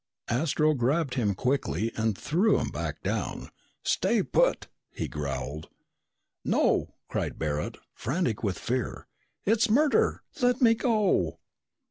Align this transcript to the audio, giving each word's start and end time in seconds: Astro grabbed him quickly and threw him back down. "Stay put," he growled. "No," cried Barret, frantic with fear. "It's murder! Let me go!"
Astro 0.29 0.73
grabbed 0.73 1.13
him 1.13 1.35
quickly 1.35 1.91
and 1.95 2.17
threw 2.17 2.59
him 2.59 2.69
back 2.69 3.03
down. 3.03 3.51
"Stay 3.83 4.23
put," 4.23 4.67
he 4.89 5.07
growled. 5.07 5.69
"No," 6.43 6.95
cried 7.07 7.37
Barret, 7.37 7.77
frantic 7.93 8.41
with 8.41 8.57
fear. 8.57 9.05
"It's 9.45 9.69
murder! 9.69 10.23
Let 10.41 10.59
me 10.59 10.73
go!" 10.73 11.37